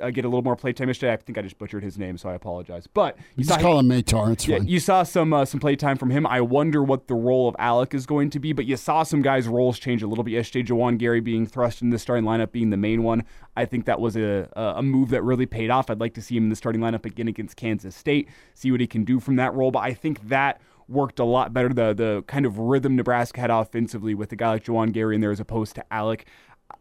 uh, 0.00 0.10
get 0.10 0.24
a 0.24 0.28
little 0.28 0.42
more 0.42 0.56
playtime 0.56 0.88
yesterday. 0.88 1.12
I 1.12 1.16
think 1.16 1.38
I 1.38 1.42
just 1.42 1.58
butchered 1.58 1.82
his 1.82 1.98
name, 1.98 2.18
so 2.18 2.28
I 2.28 2.34
apologize. 2.34 2.86
But 2.86 3.16
you 3.36 3.44
just 3.44 3.54
saw 3.54 3.60
call 3.60 3.78
him 3.78 3.88
Matar. 3.88 4.32
It's 4.32 4.46
yeah, 4.46 4.58
fine. 4.58 4.68
you 4.68 4.80
saw 4.80 5.02
some 5.02 5.32
uh, 5.32 5.44
some 5.44 5.60
playtime 5.60 5.96
from 5.96 6.10
him. 6.10 6.26
I 6.26 6.40
wonder 6.40 6.82
what 6.82 7.08
the 7.08 7.14
role 7.14 7.48
of 7.48 7.54
Allick 7.56 7.94
is 7.94 8.06
going 8.06 8.30
to 8.30 8.38
be, 8.38 8.52
but 8.52 8.64
you 8.66 8.76
saw 8.76 9.02
some 9.02 9.22
guys' 9.22 9.46
roles 9.46 9.78
change 9.78 10.02
a 10.02 10.06
little 10.06 10.24
bit. 10.24 10.32
Yesterday, 10.32 10.66
Juwan 10.66 10.98
Gary 10.98 11.20
being 11.20 11.46
thrust 11.46 11.82
in 11.82 11.90
the 11.90 11.98
starting 11.98 12.24
lineup, 12.24 12.52
being 12.52 12.70
the 12.70 12.76
main 12.76 13.02
one. 13.02 13.24
I 13.56 13.64
think 13.64 13.84
that 13.86 14.00
was 14.00 14.16
a 14.16 14.48
a 14.56 14.82
move 14.82 15.10
that 15.10 15.22
really 15.22 15.46
paid 15.46 15.70
off. 15.70 15.90
I'd 15.90 16.00
like 16.00 16.14
to 16.14 16.22
see 16.22 16.36
him 16.36 16.44
in 16.44 16.50
the 16.50 16.56
starting 16.56 16.80
lineup 16.80 17.04
again 17.04 17.28
against 17.28 17.56
Kansas 17.56 17.94
State, 17.94 18.28
see 18.54 18.70
what 18.70 18.80
he 18.80 18.86
can 18.86 19.04
do 19.04 19.20
from 19.20 19.36
that 19.36 19.54
role. 19.54 19.70
But 19.70 19.80
I 19.80 19.94
think 19.94 20.28
that 20.28 20.60
worked 20.88 21.18
a 21.18 21.24
lot 21.24 21.52
better. 21.52 21.68
The 21.68 21.94
the 21.94 22.24
kind 22.26 22.46
of 22.46 22.58
rhythm 22.58 22.96
Nebraska 22.96 23.40
had 23.40 23.50
offensively 23.50 24.14
with 24.14 24.32
a 24.32 24.36
guy 24.36 24.52
like 24.52 24.64
Juwan 24.64 24.92
Gary 24.92 25.14
in 25.14 25.20
there 25.20 25.30
as 25.30 25.40
opposed 25.40 25.74
to 25.76 25.84
Allick. 25.90 26.22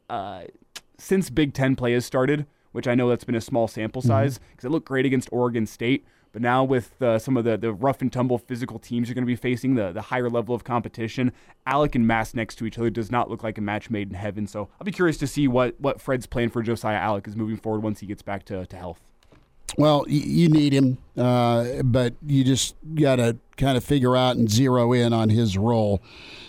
Uh, 0.10 0.43
since 0.98 1.29
Big 1.29 1.53
Ten 1.53 1.75
play 1.75 1.93
has 1.93 2.05
started, 2.05 2.46
which 2.74 2.88
I 2.88 2.96
know 2.96 3.08
that's 3.08 3.24
been 3.24 3.36
a 3.36 3.42
small 3.42 3.68
sample 3.70 4.01
size 4.01 4.39
because 4.51 4.65
it 4.65 4.70
looked 4.70 4.88
great 4.88 5.06
against 5.06 5.30
Oregon 5.32 5.65
State. 5.65 6.06
But 6.34 6.42
now 6.42 6.63
with 6.63 7.00
uh, 7.00 7.20
some 7.20 7.38
of 7.38 7.46
the, 7.46 7.58
the 7.58 7.72
rough 7.72 8.01
and 8.01 8.12
tumble 8.12 8.39
physical 8.39 8.80
teams 8.80 9.08
you're 9.08 9.13
going 9.13 9.24
to 9.24 9.27
be 9.27 9.36
facing, 9.36 9.75
the, 9.75 9.92
the 9.92 10.01
higher 10.01 10.30
level 10.32 10.56
of 10.56 10.63
competition, 10.63 11.32
Allick 11.68 11.94
and 11.94 12.08
Mast 12.08 12.36
next 12.36 12.56
to 12.56 12.65
each 12.65 12.77
other 12.80 12.89
does 12.89 13.12
not 13.12 13.30
look 13.30 13.44
like 13.44 13.60
a 13.60 13.62
match 13.62 13.92
made 13.92 14.10
in 14.10 14.15
heaven. 14.15 14.48
So 14.48 14.68
I'll 14.80 14.86
be 14.86 14.92
curious 14.92 15.18
to 15.18 15.27
see 15.27 15.48
what, 15.48 15.80
what 15.80 16.01
Fred's 16.01 16.25
plan 16.25 16.50
for 16.50 16.63
Josiah 16.63 17.00
Allick 17.00 17.27
is 17.27 17.36
moving 17.36 17.58
forward 17.58 17.84
once 17.84 18.00
he 18.00 18.08
gets 18.08 18.24
back 18.24 18.46
to, 18.46 18.65
to 18.65 18.75
health. 18.75 19.00
Well, 19.77 20.06
you 20.08 20.50
need 20.50 20.74
him, 20.74 20.98
uh, 21.18 21.84
but 21.84 22.15
you 22.25 22.44
just 22.44 22.75
got 22.96 23.15
to 23.15 23.38
kind 23.58 23.77
of 23.77 23.84
figure 23.84 24.15
out 24.15 24.36
and 24.36 24.50
zero 24.50 24.92
in 24.94 25.13
on 25.13 25.30
his 25.30 25.58
role. 25.58 26.01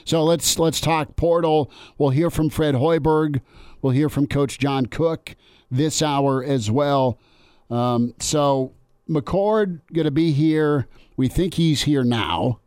So 0.04 0.24
let's 0.24 0.58
let's 0.58 0.78
talk 0.80 1.16
portal. 1.16 1.70
We'll 1.96 2.10
hear 2.10 2.28
from 2.28 2.50
Fred 2.50 2.74
Hoiberg. 2.74 3.40
We'll 3.80 3.94
hear 3.94 4.10
from 4.10 4.26
Coach 4.26 4.58
John 4.58 4.86
Cook 4.86 5.36
this 5.76 6.02
hour 6.02 6.42
as 6.42 6.70
well. 6.70 7.18
Um, 7.70 8.14
so 8.20 8.72
McCord 9.08 9.80
going 9.92 10.04
to 10.04 10.10
be 10.10 10.32
here. 10.32 10.86
We 11.16 11.28
think 11.28 11.54
he's 11.54 11.82
here 11.82 12.04
now. 12.04 12.60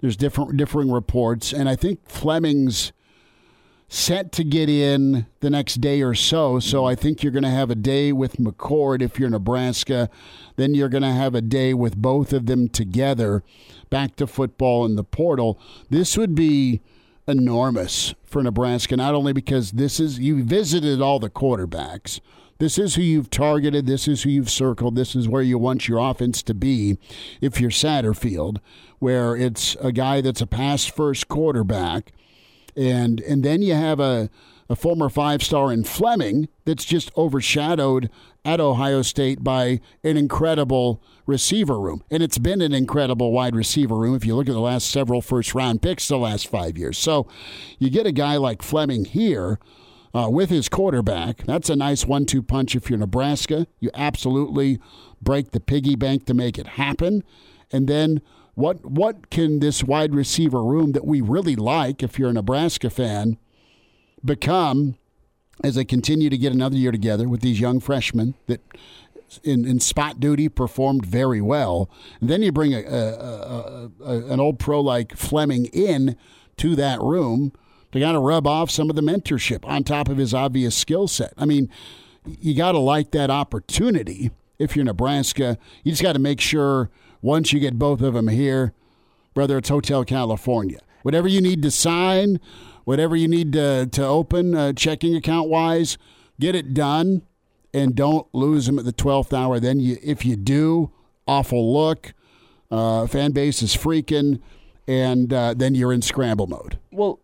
There's 0.00 0.16
different 0.16 0.56
differing 0.56 0.90
reports, 0.90 1.52
and 1.52 1.68
I 1.68 1.76
think 1.76 2.08
Fleming's 2.08 2.92
set 3.88 4.32
to 4.32 4.42
get 4.42 4.70
in 4.70 5.26
the 5.40 5.50
next 5.50 5.74
day 5.74 6.00
or 6.00 6.14
so. 6.14 6.58
So 6.58 6.86
I 6.86 6.94
think 6.94 7.22
you're 7.22 7.30
going 7.30 7.42
to 7.42 7.50
have 7.50 7.70
a 7.70 7.74
day 7.74 8.10
with 8.10 8.38
McCord 8.38 9.02
if 9.02 9.18
you're 9.18 9.28
Nebraska. 9.28 10.08
Then 10.56 10.74
you're 10.74 10.88
going 10.88 11.02
to 11.02 11.12
have 11.12 11.34
a 11.34 11.42
day 11.42 11.74
with 11.74 11.96
both 11.96 12.32
of 12.32 12.46
them 12.46 12.68
together 12.68 13.42
back 13.90 14.16
to 14.16 14.26
football 14.26 14.86
in 14.86 14.96
the 14.96 15.04
portal. 15.04 15.60
This 15.90 16.16
would 16.16 16.34
be 16.34 16.80
enormous 17.28 18.14
for 18.24 18.42
Nebraska, 18.42 18.96
not 18.96 19.14
only 19.14 19.34
because 19.34 19.72
this 19.72 20.00
is, 20.00 20.18
you 20.18 20.42
visited 20.42 21.02
all 21.02 21.18
the 21.18 21.30
quarterbacks. 21.30 22.20
This 22.62 22.78
is 22.78 22.94
who 22.94 23.02
you've 23.02 23.28
targeted. 23.28 23.86
This 23.86 24.06
is 24.06 24.22
who 24.22 24.30
you've 24.30 24.48
circled. 24.48 24.94
This 24.94 25.16
is 25.16 25.28
where 25.28 25.42
you 25.42 25.58
want 25.58 25.88
your 25.88 25.98
offense 25.98 26.44
to 26.44 26.54
be 26.54 26.96
if 27.40 27.60
you're 27.60 27.70
Satterfield, 27.70 28.58
where 29.00 29.34
it's 29.34 29.74
a 29.80 29.90
guy 29.90 30.20
that's 30.20 30.40
a 30.40 30.46
pass 30.46 30.84
first 30.84 31.26
quarterback 31.26 32.12
and 32.76 33.20
and 33.22 33.44
then 33.44 33.62
you 33.62 33.74
have 33.74 34.00
a, 34.00 34.30
a 34.68 34.76
former 34.76 35.08
five 35.08 35.42
star 35.42 35.72
in 35.72 35.82
Fleming 35.84 36.48
that's 36.64 36.84
just 36.84 37.10
overshadowed 37.16 38.10
at 38.44 38.60
Ohio 38.60 39.02
State 39.02 39.42
by 39.44 39.80
an 40.02 40.16
incredible 40.16 41.02
receiver 41.26 41.80
room. 41.80 42.02
And 42.10 42.22
it's 42.22 42.38
been 42.38 42.60
an 42.60 42.72
incredible 42.72 43.32
wide 43.32 43.54
receiver 43.54 43.96
room 43.96 44.14
if 44.14 44.24
you 44.24 44.34
look 44.34 44.48
at 44.48 44.52
the 44.52 44.60
last 44.60 44.90
several 44.90 45.20
first 45.20 45.54
round 45.54 45.82
picks 45.82 46.08
the 46.08 46.16
last 46.16 46.48
five 46.48 46.76
years. 46.78 46.98
So 46.98 47.26
you 47.78 47.90
get 47.90 48.06
a 48.06 48.12
guy 48.12 48.36
like 48.36 48.62
Fleming 48.62 49.04
here. 49.04 49.58
Uh, 50.14 50.28
with 50.28 50.50
his 50.50 50.68
quarterback, 50.68 51.38
that's 51.44 51.70
a 51.70 51.76
nice 51.76 52.04
one-two 52.04 52.42
punch. 52.42 52.76
If 52.76 52.90
you're 52.90 52.98
Nebraska, 52.98 53.66
you 53.80 53.90
absolutely 53.94 54.78
break 55.22 55.52
the 55.52 55.60
piggy 55.60 55.96
bank 55.96 56.26
to 56.26 56.34
make 56.34 56.58
it 56.58 56.66
happen, 56.66 57.24
and 57.70 57.88
then 57.88 58.20
what 58.54 58.84
what 58.84 59.30
can 59.30 59.60
this 59.60 59.82
wide 59.82 60.14
receiver 60.14 60.62
room 60.62 60.92
that 60.92 61.06
we 61.06 61.22
really 61.22 61.56
like, 61.56 62.02
if 62.02 62.18
you're 62.18 62.28
a 62.28 62.34
Nebraska 62.34 62.90
fan, 62.90 63.38
become 64.22 64.96
as 65.64 65.76
they 65.76 65.84
continue 65.84 66.28
to 66.28 66.36
get 66.36 66.52
another 66.52 66.76
year 66.76 66.92
together 66.92 67.28
with 67.28 67.40
these 67.40 67.60
young 67.60 67.80
freshmen 67.80 68.34
that 68.46 68.60
in, 69.42 69.66
in 69.66 69.80
spot 69.80 70.20
duty 70.20 70.48
performed 70.48 71.06
very 71.06 71.40
well. 71.40 71.88
And 72.20 72.28
then 72.28 72.42
you 72.42 72.52
bring 72.52 72.74
a, 72.74 72.82
a, 72.82 72.98
a, 72.98 73.90
a 74.04 74.26
an 74.26 74.40
old 74.40 74.58
pro 74.58 74.80
like 74.80 75.16
Fleming 75.16 75.66
in 75.66 76.16
to 76.58 76.76
that 76.76 77.00
room 77.00 77.52
to 77.92 78.00
kind 78.00 78.16
of 78.16 78.22
rub 78.22 78.46
off 78.46 78.70
some 78.70 78.90
of 78.90 78.96
the 78.96 79.02
mentorship 79.02 79.66
on 79.66 79.84
top 79.84 80.08
of 80.08 80.16
his 80.16 80.34
obvious 80.34 80.74
skill 80.74 81.08
set. 81.08 81.32
I 81.36 81.44
mean, 81.44 81.70
you 82.26 82.54
got 82.54 82.72
to 82.72 82.78
like 82.78 83.10
that 83.12 83.30
opportunity 83.30 84.30
if 84.58 84.74
you're 84.74 84.84
Nebraska. 84.84 85.58
You 85.84 85.92
just 85.92 86.02
got 86.02 86.14
to 86.14 86.18
make 86.18 86.40
sure 86.40 86.90
once 87.20 87.52
you 87.52 87.60
get 87.60 87.78
both 87.78 88.00
of 88.00 88.14
them 88.14 88.28
here, 88.28 88.72
brother, 89.34 89.58
it's 89.58 89.68
Hotel 89.68 90.04
California. 90.04 90.80
Whatever 91.02 91.28
you 91.28 91.40
need 91.40 91.62
to 91.62 91.70
sign, 91.70 92.40
whatever 92.84 93.16
you 93.16 93.28
need 93.28 93.52
to, 93.52 93.86
to 93.86 94.04
open 94.04 94.54
uh, 94.54 94.72
checking 94.72 95.14
account 95.14 95.48
wise, 95.48 95.98
get 96.40 96.54
it 96.54 96.74
done 96.74 97.22
and 97.74 97.94
don't 97.94 98.26
lose 98.32 98.66
them 98.66 98.78
at 98.78 98.84
the 98.84 98.92
12th 98.92 99.32
hour. 99.32 99.58
Then, 99.58 99.80
you, 99.80 99.98
if 100.02 100.24
you 100.24 100.36
do, 100.36 100.90
awful 101.26 101.72
look. 101.72 102.12
Uh, 102.70 103.06
fan 103.06 103.32
base 103.32 103.62
is 103.62 103.76
freaking, 103.76 104.40
and 104.88 105.32
uh, 105.32 105.54
then 105.54 105.74
you're 105.74 105.92
in 105.92 106.02
scramble 106.02 106.46
mode. 106.46 106.78
Well, 106.90 107.20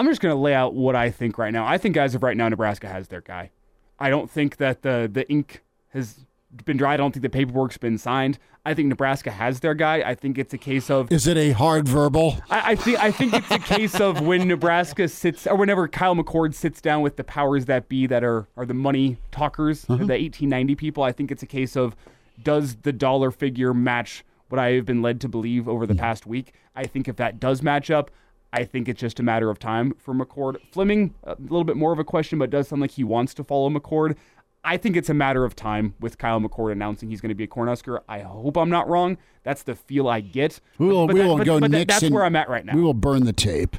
I'm 0.00 0.06
just 0.06 0.22
going 0.22 0.34
to 0.34 0.40
lay 0.40 0.54
out 0.54 0.72
what 0.72 0.96
I 0.96 1.10
think 1.10 1.36
right 1.36 1.52
now. 1.52 1.66
I 1.66 1.76
think 1.76 1.94
as 1.98 2.14
of 2.14 2.22
right 2.22 2.34
now, 2.34 2.48
Nebraska 2.48 2.88
has 2.88 3.08
their 3.08 3.20
guy. 3.20 3.50
I 3.98 4.08
don't 4.08 4.30
think 4.30 4.56
that 4.56 4.80
the 4.80 5.10
the 5.12 5.28
ink 5.28 5.62
has 5.90 6.20
been 6.64 6.78
dry. 6.78 6.94
I 6.94 6.96
don't 6.96 7.12
think 7.12 7.22
the 7.22 7.28
paperwork's 7.28 7.76
been 7.76 7.98
signed. 7.98 8.38
I 8.64 8.72
think 8.72 8.88
Nebraska 8.88 9.30
has 9.30 9.60
their 9.60 9.74
guy. 9.74 9.96
I 9.96 10.14
think 10.14 10.38
it's 10.38 10.54
a 10.54 10.58
case 10.58 10.88
of 10.88 11.12
Is 11.12 11.26
it 11.26 11.36
a 11.36 11.50
hard 11.50 11.86
verbal? 11.86 12.38
I, 12.48 12.72
I 12.72 12.74
think 12.76 12.98
I 12.98 13.10
think 13.10 13.34
it's 13.34 13.50
a 13.50 13.58
case 13.58 14.00
of 14.00 14.22
when 14.22 14.48
Nebraska 14.48 15.06
sits 15.06 15.46
or 15.46 15.56
whenever 15.56 15.86
Kyle 15.86 16.16
McCord 16.16 16.54
sits 16.54 16.80
down 16.80 17.02
with 17.02 17.16
the 17.16 17.24
powers 17.24 17.66
that 17.66 17.90
be 17.90 18.06
that 18.06 18.24
are 18.24 18.48
are 18.56 18.64
the 18.64 18.72
money 18.72 19.18
talkers, 19.32 19.82
the 19.82 19.96
mm-hmm. 19.96 20.08
1890 20.08 20.76
people. 20.76 21.02
I 21.02 21.12
think 21.12 21.30
it's 21.30 21.42
a 21.42 21.46
case 21.46 21.76
of 21.76 21.94
does 22.42 22.76
the 22.76 22.92
dollar 22.94 23.30
figure 23.30 23.74
match 23.74 24.24
what 24.48 24.58
I 24.58 24.72
have 24.72 24.86
been 24.86 25.02
led 25.02 25.20
to 25.20 25.28
believe 25.28 25.68
over 25.68 25.86
the 25.86 25.94
past 25.94 26.26
week? 26.26 26.54
I 26.74 26.84
think 26.84 27.06
if 27.06 27.16
that 27.16 27.38
does 27.38 27.62
match 27.62 27.90
up, 27.90 28.10
I 28.52 28.64
think 28.64 28.88
it's 28.88 29.00
just 29.00 29.20
a 29.20 29.22
matter 29.22 29.48
of 29.50 29.58
time 29.58 29.94
for 29.98 30.12
McCord. 30.14 30.56
Fleming, 30.72 31.14
a 31.24 31.36
little 31.40 31.64
bit 31.64 31.76
more 31.76 31.92
of 31.92 31.98
a 31.98 32.04
question, 32.04 32.38
but 32.38 32.50
does 32.50 32.68
sound 32.68 32.82
like 32.82 32.90
he 32.92 33.04
wants 33.04 33.32
to 33.34 33.44
follow 33.44 33.70
McCord. 33.70 34.16
I 34.64 34.76
think 34.76 34.96
it's 34.96 35.08
a 35.08 35.14
matter 35.14 35.44
of 35.44 35.56
time 35.56 35.94
with 36.00 36.18
Kyle 36.18 36.38
McCord 36.40 36.72
announcing 36.72 37.08
he's 37.08 37.20
going 37.20 37.30
to 37.30 37.34
be 37.34 37.44
a 37.44 37.48
Cornhusker. 37.48 38.00
I 38.08 38.20
hope 38.20 38.56
I'm 38.58 38.68
not 38.68 38.88
wrong. 38.88 39.16
That's 39.42 39.62
the 39.62 39.74
feel 39.74 40.06
I 40.08 40.20
get. 40.20 40.60
We 40.78 40.88
will, 40.88 41.06
But 41.06 41.14
we 41.14 41.20
that- 41.20 41.26
will 41.28 41.38
but- 41.38 41.46
go 41.46 41.60
but 41.60 41.70
Nixon. 41.70 41.86
That's 42.08 42.10
where 42.12 42.24
I'm 42.24 42.36
at 42.36 42.48
right 42.50 42.64
now. 42.64 42.74
We 42.74 42.82
will 42.82 42.92
burn 42.92 43.24
the 43.24 43.32
tape 43.32 43.76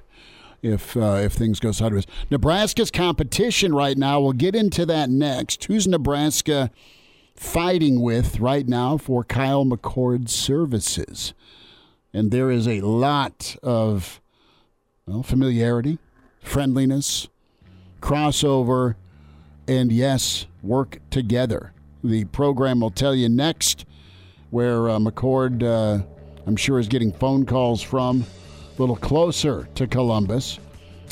if 0.64 0.96
uh, 0.98 1.20
if 1.24 1.34
things 1.34 1.60
go 1.60 1.72
sideways. 1.72 2.08
Nebraska's 2.32 2.90
competition 2.92 3.76
right 3.76 3.98
now. 3.98 4.22
We'll 4.22 4.32
get 4.34 4.56
into 4.56 4.86
that 4.88 5.10
next. 5.10 5.66
Who's 5.66 5.88
Nebraska 5.88 6.72
fighting 7.36 8.02
with 8.02 8.40
right 8.40 8.68
now 8.68 8.98
for 8.98 9.24
Kyle 9.24 9.66
McCord's 9.66 10.34
services? 10.34 11.34
And 12.14 12.32
there 12.32 12.50
is 12.52 12.68
a 12.68 12.82
lot 12.82 13.56
of 13.64 14.20
well, 15.06 15.24
familiarity, 15.24 16.00
friendliness, 16.42 17.28
crossover, 18.02 18.96
and 19.68 19.92
yes, 19.92 20.48
work 20.62 21.00
together. 21.10 21.74
The 22.04 22.26
program 22.26 22.82
will 22.82 22.92
tell 22.92 23.16
you 23.16 23.30
next 23.30 23.86
where 24.50 24.90
uh, 24.90 24.98
McCord, 24.98 25.64
uh, 25.64 26.04
I'm 26.46 26.56
sure, 26.56 26.80
is 26.80 26.88
getting 26.88 27.12
phone 27.12 27.46
calls 27.46 27.82
from 27.82 28.26
a 28.78 28.82
little 28.82 28.96
closer 28.96 29.68
to 29.76 29.88
Columbus. 29.88 30.60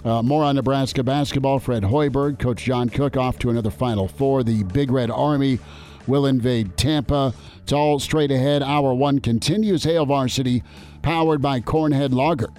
Uh, 0.04 0.22
more 0.24 0.44
on 0.44 0.56
Nebraska 0.56 1.04
basketball. 1.04 1.60
Fred 1.60 1.84
Hoiberg, 1.84 2.40
Coach 2.40 2.64
John 2.64 2.90
Cook 2.90 3.18
off 3.18 3.38
to 3.40 3.50
another 3.50 3.70
Final 3.70 4.08
Four. 4.08 4.44
The 4.44 4.64
Big 4.64 4.92
Red 4.92 5.12
Army 5.12 5.60
will 6.08 6.26
invade 6.26 6.78
Tampa. 6.78 7.34
It's 7.62 7.74
all 7.74 8.00
straight 8.00 8.32
ahead. 8.32 8.64
Hour 8.64 8.94
one 8.94 9.20
continues. 9.20 9.84
Hail 9.84 10.06
Varsity, 10.06 10.64
powered 11.02 11.42
by 11.42 11.60
Cornhead 11.60 12.14
Lager. 12.14 12.50